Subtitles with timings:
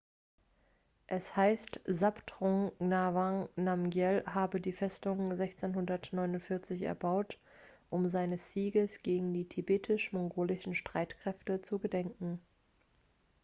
[1.05, 7.37] es heißt zhabdrung ngawang namgyel habe die festung 1649 erbaut
[7.91, 12.39] um seines sieges gegen die tibetisch-mongolischen streitkräfte zu gedenken